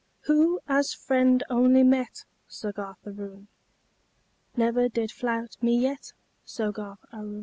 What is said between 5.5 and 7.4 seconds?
me yet, Soggarth Aroon?